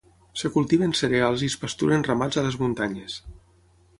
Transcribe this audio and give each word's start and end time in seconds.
Es 0.37 0.43
cultiven 0.53 0.95
cereals 0.99 1.43
i 1.47 1.51
es 1.53 1.57
pasturen 1.65 2.07
ramats 2.09 2.41
a 2.43 2.47
les 2.47 2.59
muntanyes. 2.65 3.21